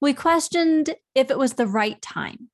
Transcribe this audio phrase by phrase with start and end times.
[0.00, 2.50] We questioned if it was the right time,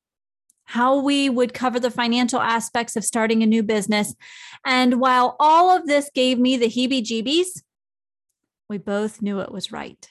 [0.65, 4.15] how we would cover the financial aspects of starting a new business.
[4.65, 7.62] And while all of this gave me the heebie jeebies,
[8.69, 10.09] we both knew it was right.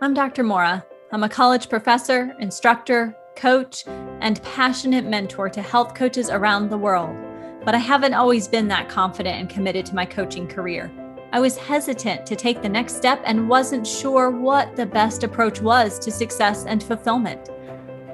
[0.00, 0.42] I'm Dr.
[0.42, 0.84] Mora.
[1.12, 7.16] I'm a college professor, instructor, coach, and passionate mentor to health coaches around the world.
[7.64, 10.92] But I haven't always been that confident and committed to my coaching career.
[11.34, 15.62] I was hesitant to take the next step and wasn't sure what the best approach
[15.62, 17.48] was to success and fulfillment.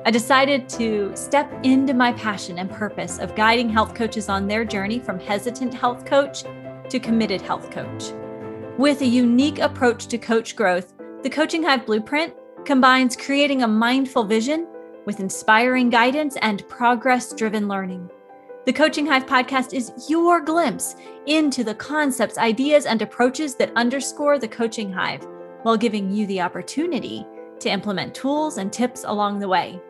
[0.07, 4.65] I decided to step into my passion and purpose of guiding health coaches on their
[4.65, 6.45] journey from hesitant health coach
[6.89, 8.13] to committed health coach.
[8.79, 10.95] With a unique approach to coach growth,
[11.25, 14.69] the Coaching Hive Blueprint combines creating a mindful vision
[15.07, 18.09] with inspiring guidance and progress driven learning.
[18.69, 24.39] The Coaching Hive podcast is your glimpse into the concepts, ideas, and approaches that underscore
[24.39, 25.27] the Coaching Hive
[25.63, 27.25] while giving you the opportunity
[27.61, 29.81] to implement tools and tips along the way.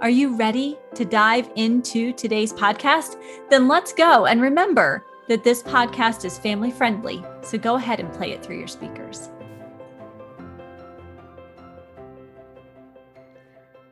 [0.00, 3.20] Are you ready to dive into today's podcast?
[3.50, 4.24] Then let's go.
[4.24, 8.56] And remember that this podcast is family friendly, so go ahead and play it through
[8.56, 9.28] your speakers.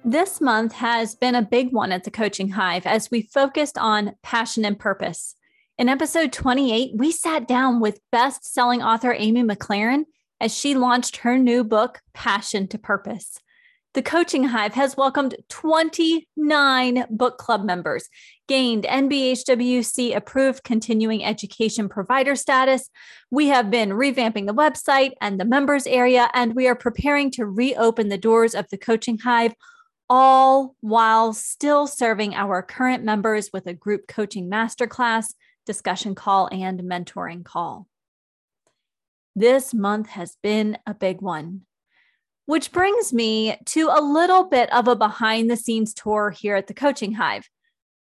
[0.08, 4.14] This month has been a big one at the Coaching Hive as we focused on
[4.22, 5.34] passion and purpose.
[5.78, 10.04] In episode 28, we sat down with best selling author Amy McLaren
[10.40, 13.40] as she launched her new book, Passion to Purpose.
[13.94, 18.08] The Coaching Hive has welcomed 29 book club members,
[18.46, 22.90] gained NBHWC approved continuing education provider status.
[23.32, 27.44] We have been revamping the website and the members area, and we are preparing to
[27.44, 29.54] reopen the doors of the Coaching Hive
[30.08, 36.80] all while still serving our current members with a group coaching masterclass, discussion call, and
[36.80, 37.86] mentoring call.
[39.34, 41.62] This month has been a big one,
[42.46, 46.68] which brings me to a little bit of a behind the scenes tour here at
[46.68, 47.48] the Coaching Hive.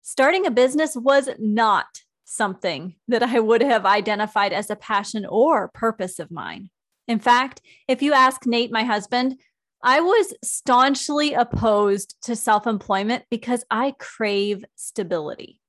[0.03, 1.87] Starting a business was not
[2.25, 6.71] something that I would have identified as a passion or purpose of mine.
[7.07, 9.39] In fact, if you ask Nate, my husband,
[9.83, 15.61] I was staunchly opposed to self employment because I crave stability.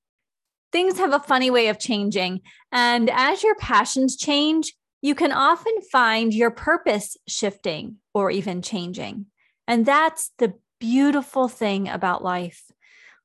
[0.71, 2.41] Things have a funny way of changing.
[2.71, 9.27] And as your passions change, you can often find your purpose shifting or even changing.
[9.67, 12.63] And that's the beautiful thing about life.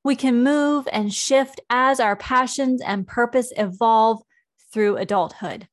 [0.05, 4.23] We can move and shift as our passions and purpose evolve
[4.73, 5.69] through adulthood.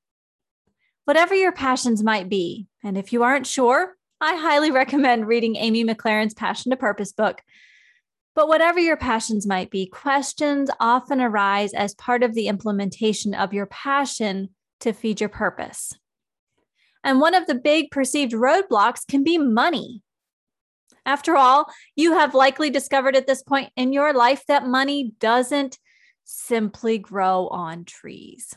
[1.06, 5.84] Whatever your passions might be, and if you aren't sure, I highly recommend reading Amy
[5.84, 7.42] McLaren's Passion to Purpose book.
[8.34, 13.52] But whatever your passions might be, questions often arise as part of the implementation of
[13.52, 15.92] your passion to feed your purpose.
[17.04, 20.04] And one of the big perceived roadblocks can be money.
[21.06, 21.66] After all,
[21.98, 25.78] you have likely discovered at this point in your life that money doesn't
[26.24, 28.56] simply grow on trees.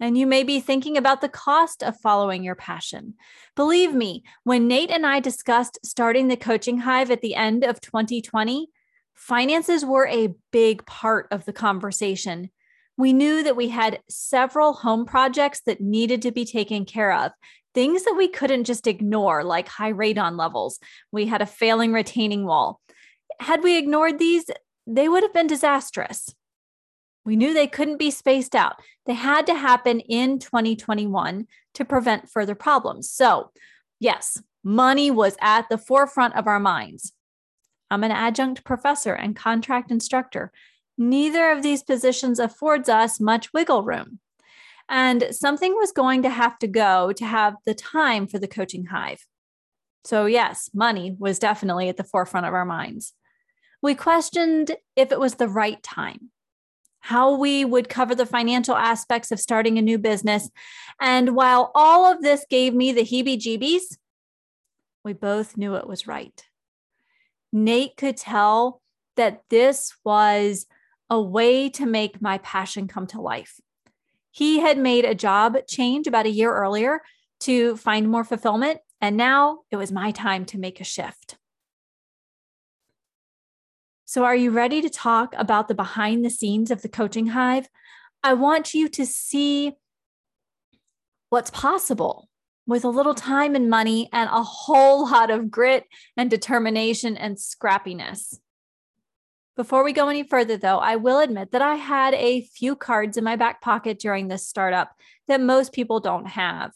[0.00, 3.14] And you may be thinking about the cost of following your passion.
[3.56, 7.80] Believe me, when Nate and I discussed starting the coaching hive at the end of
[7.80, 8.68] 2020,
[9.14, 12.50] finances were a big part of the conversation.
[12.96, 17.32] We knew that we had several home projects that needed to be taken care of,
[17.74, 20.78] things that we couldn't just ignore, like high radon levels.
[21.10, 22.80] We had a failing retaining wall.
[23.40, 24.44] Had we ignored these,
[24.86, 26.34] they would have been disastrous.
[27.28, 28.80] We knew they couldn't be spaced out.
[29.04, 33.10] They had to happen in 2021 to prevent further problems.
[33.10, 33.50] So,
[34.00, 37.12] yes, money was at the forefront of our minds.
[37.90, 40.52] I'm an adjunct professor and contract instructor.
[40.96, 44.20] Neither of these positions affords us much wiggle room.
[44.88, 48.86] And something was going to have to go to have the time for the coaching
[48.86, 49.26] hive.
[50.02, 53.12] So, yes, money was definitely at the forefront of our minds.
[53.82, 56.30] We questioned if it was the right time
[57.00, 60.50] how we would cover the financial aspects of starting a new business.
[61.00, 63.96] And while all of this gave me the heebie jeebies,
[65.04, 66.44] we both knew it was right.
[67.52, 68.82] Nate could tell
[69.16, 70.66] that this was
[71.08, 73.60] a way to make my passion come to life.
[74.30, 77.00] He had made a job change about a year earlier
[77.40, 81.38] to find more fulfillment, and now it was my time to make a shift.
[84.10, 87.68] So, are you ready to talk about the behind the scenes of the coaching hive?
[88.22, 89.74] I want you to see
[91.28, 92.30] what's possible
[92.66, 95.84] with a little time and money and a whole lot of grit
[96.16, 98.38] and determination and scrappiness.
[99.58, 103.18] Before we go any further, though, I will admit that I had a few cards
[103.18, 104.90] in my back pocket during this startup
[105.26, 106.72] that most people don't have.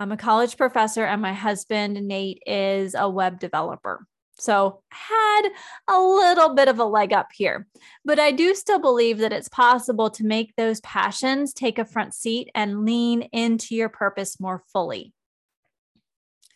[0.00, 4.08] I'm a college professor, and my husband, Nate, is a web developer.
[4.38, 5.48] So, had
[5.88, 7.68] a little bit of a leg up here,
[8.04, 12.14] but I do still believe that it's possible to make those passions take a front
[12.14, 15.12] seat and lean into your purpose more fully.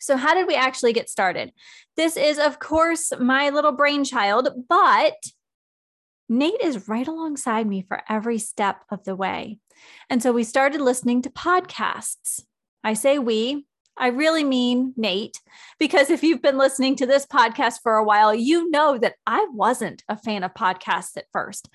[0.01, 1.53] So, how did we actually get started?
[1.97, 5.15] This is, of course, my little brainchild, but
[6.29, 9.59] Nate is right alongside me for every step of the way.
[10.11, 12.43] And so we started listening to podcasts.
[12.85, 13.67] I say we,
[13.99, 15.41] I really mean Nate,
[15.79, 19.47] because if you've been listening to this podcast for a while, you know that I
[19.53, 21.69] wasn't a fan of podcasts at first.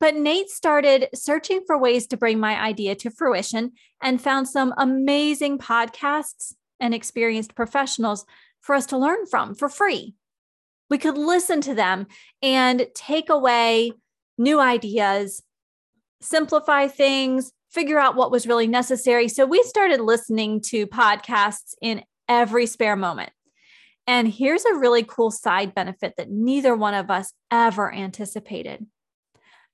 [0.00, 4.74] But Nate started searching for ways to bring my idea to fruition and found some
[4.76, 8.24] amazing podcasts and experienced professionals
[8.60, 10.14] for us to learn from for free.
[10.90, 12.06] We could listen to them
[12.42, 13.92] and take away
[14.36, 15.42] new ideas,
[16.20, 19.28] simplify things, figure out what was really necessary.
[19.28, 23.30] So we started listening to podcasts in every spare moment.
[24.06, 28.86] And here's a really cool side benefit that neither one of us ever anticipated.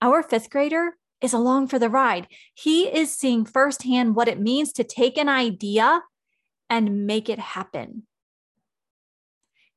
[0.02, 2.26] Our fifth grader is along for the ride.
[2.52, 6.02] He is seeing firsthand what it means to take an idea
[6.68, 8.02] and make it happen.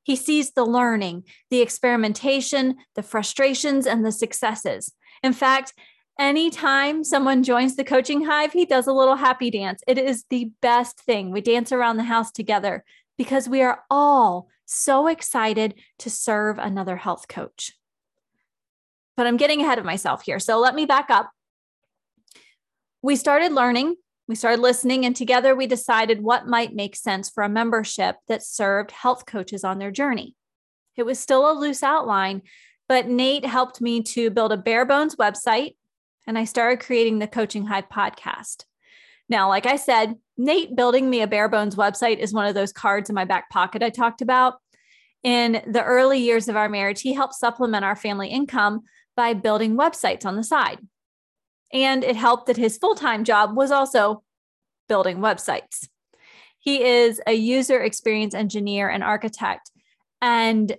[0.03, 4.93] He sees the learning, the experimentation, the frustrations, and the successes.
[5.21, 5.73] In fact,
[6.19, 9.81] anytime someone joins the coaching hive, he does a little happy dance.
[9.87, 11.31] It is the best thing.
[11.31, 12.83] We dance around the house together
[13.17, 17.73] because we are all so excited to serve another health coach.
[19.15, 20.39] But I'm getting ahead of myself here.
[20.39, 21.31] So let me back up.
[23.01, 23.95] We started learning
[24.27, 28.43] we started listening, and together we decided what might make sense for a membership that
[28.43, 30.35] served health coaches on their journey.
[30.97, 32.41] It was still a loose outline,
[32.89, 35.75] but Nate helped me to build a bare bones website,
[36.27, 38.65] and I started creating the Coaching Hive podcast.
[39.29, 42.74] Now, like I said, Nate building me a bare bones website is one of those
[42.74, 44.56] cards in my back pocket I talked about.
[45.24, 48.83] In the early years of our marriage, he helped supplement our family income
[49.15, 50.79] by building websites on the side.
[51.74, 54.23] And it helped that his full time job was also
[54.88, 55.88] building websites.
[56.59, 59.71] He is a user experience engineer and architect
[60.21, 60.77] and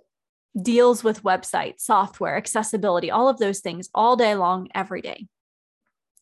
[0.60, 5.26] deals with websites, software, accessibility, all of those things all day long, every day.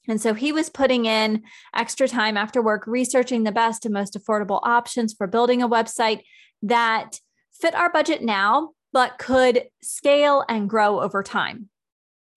[0.08, 1.42] And so he was putting in
[1.74, 6.22] extra time after work researching the best and most affordable options for building a website
[6.62, 7.20] that
[7.52, 11.68] fit our budget now, but could scale and grow over time.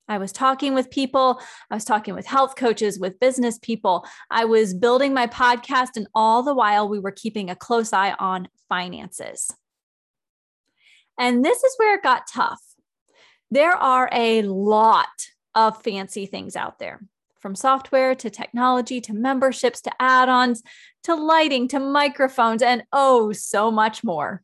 [0.07, 1.39] I was talking with people,
[1.69, 4.07] I was talking with health coaches, with business people.
[4.31, 8.15] I was building my podcast, and all the while, we were keeping a close eye
[8.17, 9.51] on finances.
[11.19, 12.61] And this is where it got tough.
[13.51, 15.07] There are a lot
[15.53, 17.01] of fancy things out there
[17.39, 20.61] from software to technology to memberships to add ons
[21.03, 24.43] to lighting to microphones and oh, so much more.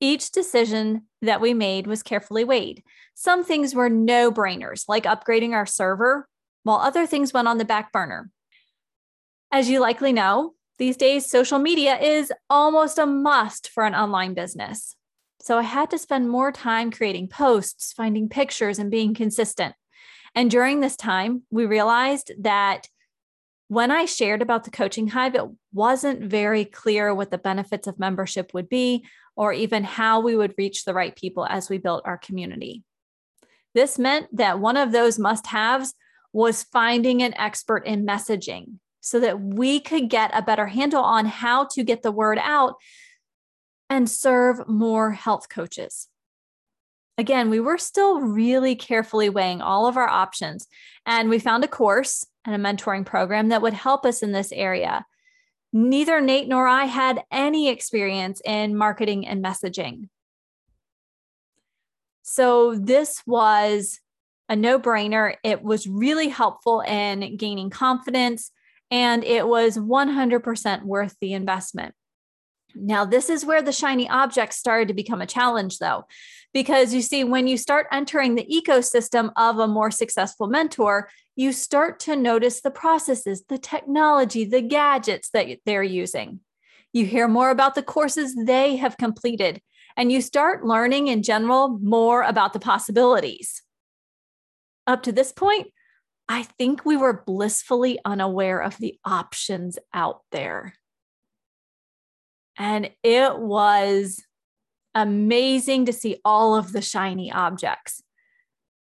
[0.00, 2.82] Each decision that we made was carefully weighed.
[3.14, 6.28] Some things were no brainers, like upgrading our server,
[6.64, 8.30] while other things went on the back burner.
[9.50, 14.34] As you likely know, these days social media is almost a must for an online
[14.34, 14.96] business.
[15.40, 19.74] So I had to spend more time creating posts, finding pictures, and being consistent.
[20.36, 22.88] And during this time, we realized that
[23.68, 27.98] when I shared about the coaching hive, it wasn't very clear what the benefits of
[27.98, 29.04] membership would be
[29.34, 32.84] or even how we would reach the right people as we built our community.
[33.74, 35.94] This meant that one of those must haves
[36.32, 41.26] was finding an expert in messaging so that we could get a better handle on
[41.26, 42.74] how to get the word out
[43.88, 46.08] and serve more health coaches.
[47.18, 50.66] Again, we were still really carefully weighing all of our options,
[51.06, 54.52] and we found a course and a mentoring program that would help us in this
[54.52, 55.06] area
[55.76, 60.08] neither Nate nor I had any experience in marketing and messaging.
[62.22, 64.00] So this was
[64.48, 65.34] a no brainer.
[65.44, 68.50] It was really helpful in gaining confidence,
[68.90, 71.94] and it was 100% worth the investment.
[72.78, 76.04] Now, this is where the shiny objects started to become a challenge, though,
[76.52, 81.52] because you see, when you start entering the ecosystem of a more successful mentor, you
[81.52, 86.40] start to notice the processes, the technology, the gadgets that they're using.
[86.92, 89.60] You hear more about the courses they have completed,
[89.96, 93.62] and you start learning in general more about the possibilities.
[94.86, 95.68] Up to this point,
[96.28, 100.74] I think we were blissfully unaware of the options out there.
[102.58, 104.22] And it was
[104.94, 108.02] amazing to see all of the shiny objects.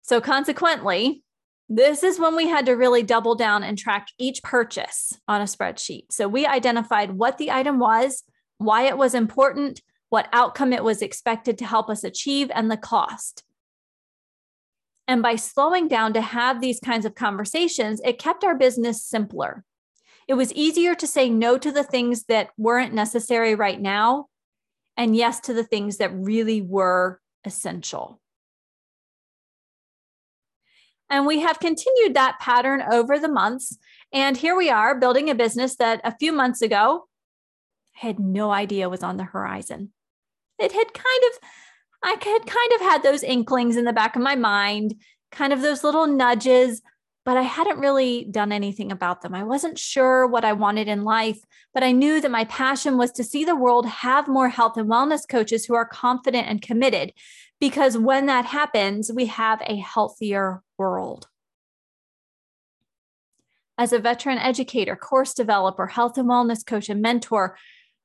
[0.03, 1.23] So, consequently,
[1.69, 5.45] This is when we had to really double down and track each purchase on a
[5.45, 6.07] spreadsheet.
[6.11, 8.25] So we identified what the item was,
[8.57, 12.79] why it was important, what outcome it was expected to help us achieve, and the
[12.79, 13.45] cost.
[15.07, 19.65] And by slowing down to have these kinds of conversations, it kept our business simpler.
[20.29, 24.27] It was easier to say no to the things that weren't necessary right now
[24.97, 28.21] and yes to the things that really were essential.
[31.09, 33.79] And we have continued that pattern over the months.
[34.13, 37.09] And here we are building a business that a few months ago
[37.97, 39.93] I had no idea was on the horizon.
[40.59, 41.49] It had kind of,
[42.03, 44.97] I had kind of had those inklings in the back of my mind,
[45.33, 46.83] kind of those little nudges,
[47.25, 49.35] but I hadn't really done anything about them.
[49.35, 51.41] I wasn't sure what I wanted in life,
[51.75, 54.89] but I knew that my passion was to see the world have more health and
[54.89, 57.13] wellness coaches who are confident and committed.
[57.61, 61.29] Because when that happens, we have a healthier world.
[63.77, 67.57] As a veteran educator, course developer, health and wellness coach, and mentor,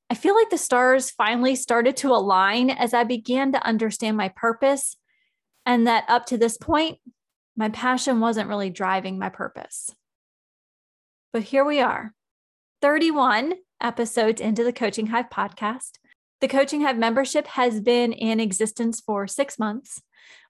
[0.10, 4.29] I feel like the stars finally started to align as I began to understand my
[4.29, 4.98] purpose,
[5.65, 7.00] and that up to this point,
[7.55, 9.89] my passion wasn't really driving my purpose.
[11.31, 12.13] But here we are,
[12.81, 15.91] 31 episodes into the Coaching Hive podcast.
[16.41, 20.01] The Coaching Hive membership has been in existence for six months.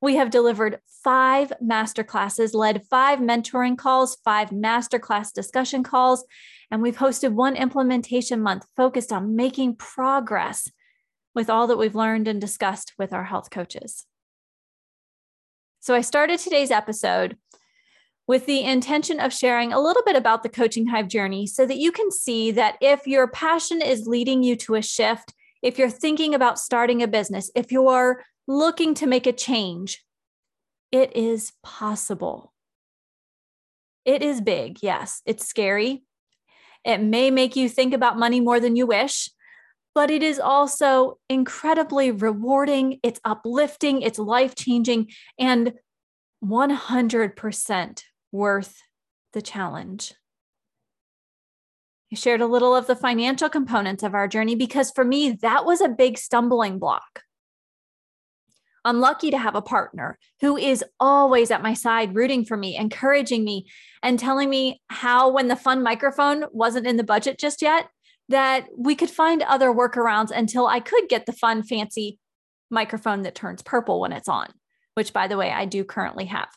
[0.02, 6.26] We have delivered five masterclasses, led five mentoring calls, five masterclass discussion calls,
[6.72, 10.70] and we've hosted one implementation month focused on making progress
[11.36, 14.06] with all that we've learned and discussed with our health coaches.
[15.84, 17.36] So I started today's episode
[18.26, 21.76] with the intention of sharing a little bit about the Coaching Hive journey so that
[21.76, 25.90] you can see that if your passion is leading you to a shift, if you're
[25.90, 30.06] thinking about starting a business, if you're looking to make a change,
[30.94, 32.54] it is possible.
[34.06, 35.22] It is big, yes.
[35.26, 36.06] It's scary.
[36.86, 39.30] It may make you think about money more than you wish,
[39.96, 43.00] but it is also incredibly rewarding.
[43.04, 45.74] It's uplifting, it's life changing, and
[46.44, 48.82] 100% worth
[49.34, 50.14] the challenge.
[52.12, 55.66] I shared a little of the financial components of our journey because for me, that
[55.66, 57.24] was a big stumbling block.
[58.86, 62.76] I'm lucky to have a partner who is always at my side, rooting for me,
[62.76, 63.68] encouraging me,
[64.04, 67.88] and telling me how, when the fun microphone wasn't in the budget just yet,
[68.30, 72.20] that we could find other workarounds until I could get the fun, fancy
[72.70, 74.52] microphone that turns purple when it's on,
[74.96, 76.50] which, by the way, I do currently have.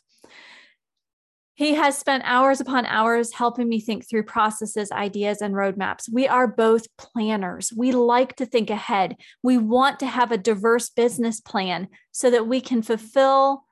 [1.57, 6.07] He has spent hours upon hours helping me think through processes, ideas, and roadmaps.
[6.11, 7.73] We are both planners.
[7.75, 9.15] We like to think ahead.
[9.41, 13.63] We want to have a diverse business plan so that we can fulfill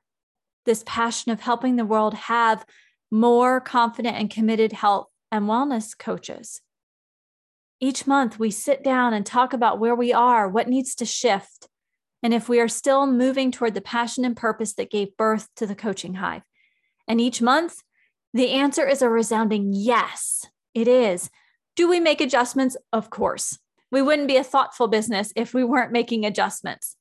[0.65, 2.65] this passion of helping the world have
[3.11, 6.61] more confident and committed health and wellness coaches.
[7.79, 11.67] Each month, we sit down and talk about where we are, what needs to shift,
[12.23, 15.67] and if we are still moving toward the passion and purpose that gave birth to
[15.67, 16.43] the coaching hive.
[17.07, 17.83] And each month,
[18.33, 21.29] the answer is a resounding yes, it is.
[21.75, 22.77] Do we make adjustments?
[22.91, 23.59] Of course.
[23.91, 26.95] We wouldn't be a thoughtful business if we weren't making adjustments.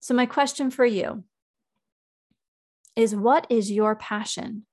[0.00, 1.24] So, my question for you
[2.96, 4.66] is what is your passion?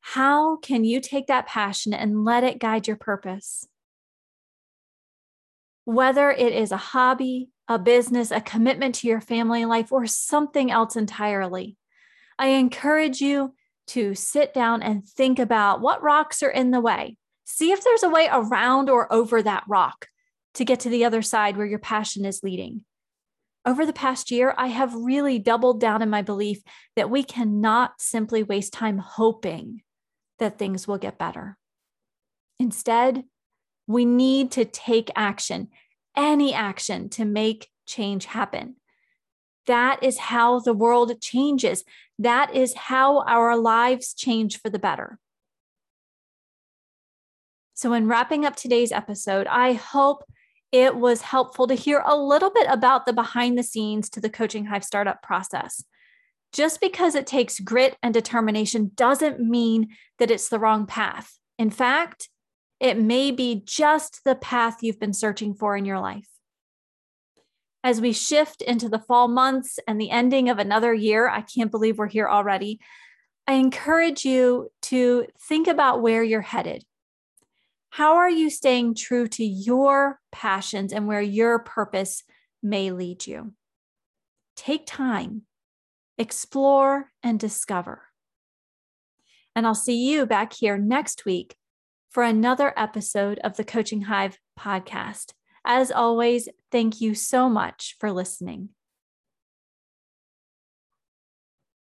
[0.00, 3.66] How can you take that passion and let it guide your purpose?
[5.84, 10.70] Whether it is a hobby, a business, a commitment to your family life, or something
[10.70, 11.76] else entirely,
[12.38, 13.54] I encourage you
[13.88, 17.16] to sit down and think about what rocks are in the way.
[17.44, 20.06] See if there's a way around or over that rock
[20.54, 22.84] to get to the other side where your passion is leading.
[23.64, 26.62] Over the past year, I have really doubled down in my belief
[26.96, 29.82] that we cannot simply waste time hoping
[30.38, 31.56] that things will get better.
[32.58, 33.24] Instead,
[33.86, 35.68] we need to take action,
[36.16, 38.76] any action to make change happen.
[39.66, 41.84] That is how the world changes.
[42.18, 45.18] That is how our lives change for the better.
[47.74, 50.24] So, in wrapping up today's episode, I hope
[50.72, 54.28] it was helpful to hear a little bit about the behind the scenes to the
[54.28, 55.84] Coaching Hive startup process.
[56.52, 59.88] Just because it takes grit and determination doesn't mean
[60.18, 61.38] that it's the wrong path.
[61.58, 62.28] In fact,
[62.80, 66.28] it may be just the path you've been searching for in your life.
[67.84, 71.70] As we shift into the fall months and the ending of another year, I can't
[71.70, 72.80] believe we're here already.
[73.46, 76.84] I encourage you to think about where you're headed.
[77.90, 82.22] How are you staying true to your passions and where your purpose
[82.62, 83.54] may lead you?
[84.56, 85.42] Take time,
[86.18, 88.02] explore, and discover.
[89.54, 91.56] And I'll see you back here next week
[92.10, 95.32] for another episode of the Coaching Hive podcast.
[95.64, 98.70] As always, thank you so much for listening.